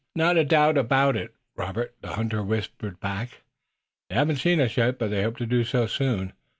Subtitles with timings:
[0.15, 3.43] "Not a doubt of it, Robert," the hunter whispered back.
[4.09, 6.33] "They haven't seen us yet, but they hope to do so soon."